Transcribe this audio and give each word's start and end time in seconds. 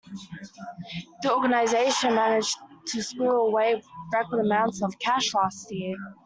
The 1.21 1.31
organisation 1.31 2.15
managed 2.15 2.57
to 2.87 3.03
squirrel 3.03 3.45
away 3.49 3.83
record 4.11 4.39
amounts 4.43 4.81
of 4.81 4.97
cash 4.97 5.31
last 5.35 5.71
year. 5.71 5.95